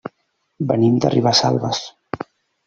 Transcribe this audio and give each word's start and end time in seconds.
Venim 0.71 0.97
de 1.05 1.11
Ribesalbes. 1.17 1.83